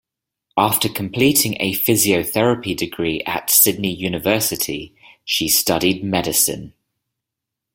[0.57, 6.73] After completing a physiotherapy degree at Sydney University, she studied medicine.